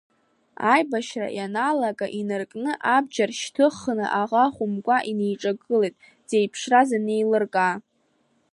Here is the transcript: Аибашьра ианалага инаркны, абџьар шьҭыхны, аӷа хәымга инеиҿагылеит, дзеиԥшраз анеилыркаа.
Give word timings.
Аибашьра 0.73 1.27
ианалага 1.37 2.07
инаркны, 2.19 2.71
абџьар 2.95 3.31
шьҭыхны, 3.39 4.05
аӷа 4.21 4.45
хәымга 4.55 4.97
инеиҿагылеит, 5.09 5.95
дзеиԥшраз 6.25 6.89
анеилыркаа. 6.97 7.73